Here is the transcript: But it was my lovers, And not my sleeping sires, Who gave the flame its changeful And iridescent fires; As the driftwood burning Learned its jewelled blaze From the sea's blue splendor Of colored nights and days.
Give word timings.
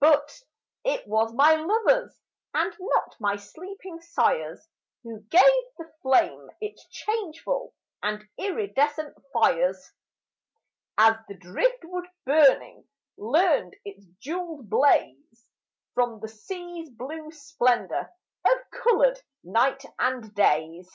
But 0.00 0.40
it 0.82 1.06
was 1.06 1.34
my 1.34 1.56
lovers, 1.56 2.18
And 2.54 2.74
not 2.80 3.16
my 3.20 3.36
sleeping 3.36 4.00
sires, 4.00 4.66
Who 5.02 5.20
gave 5.24 5.42
the 5.76 5.92
flame 6.00 6.48
its 6.58 6.88
changeful 6.88 7.74
And 8.02 8.26
iridescent 8.38 9.14
fires; 9.34 9.92
As 10.96 11.16
the 11.28 11.34
driftwood 11.36 12.06
burning 12.24 12.88
Learned 13.18 13.76
its 13.84 14.06
jewelled 14.20 14.70
blaze 14.70 15.44
From 15.92 16.18
the 16.18 16.28
sea's 16.28 16.88
blue 16.88 17.30
splendor 17.30 18.10
Of 18.42 18.70
colored 18.70 19.18
nights 19.42 19.84
and 19.98 20.34
days. 20.34 20.88